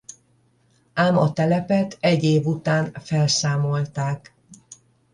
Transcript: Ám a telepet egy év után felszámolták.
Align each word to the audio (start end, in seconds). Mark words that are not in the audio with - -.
Ám 0.93 1.17
a 1.17 1.33
telepet 1.33 1.97
egy 1.99 2.23
év 2.23 2.45
után 2.45 2.91
felszámolták. 2.93 4.33